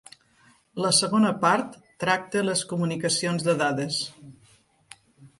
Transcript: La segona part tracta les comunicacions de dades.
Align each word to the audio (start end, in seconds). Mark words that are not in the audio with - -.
La 0.83 0.89
segona 0.99 1.33
part 1.43 1.75
tracta 2.03 2.43
les 2.47 2.63
comunicacions 2.71 3.45
de 3.49 3.55
dades. 3.61 3.99